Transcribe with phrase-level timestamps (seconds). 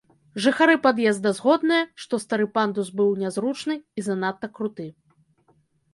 [0.43, 4.87] Жыхары пад'езда згодныя, што стары пандус быў нязручны і занадта круты.